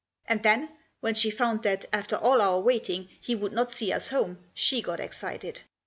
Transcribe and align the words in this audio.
And 0.25 0.41
then, 0.41 0.69
when 0.99 1.13
she 1.13 1.29
found 1.29 1.61
that, 1.61 1.85
after 1.93 2.15
all 2.15 2.41
our 2.41 2.59
waiting, 2.59 3.07
he 3.21 3.35
would 3.35 3.51
not 3.53 3.69
see 3.71 3.93
us 3.93 4.07
home, 4.09 4.39
she 4.51 4.81
got 4.81 4.99
excited. 4.99 5.61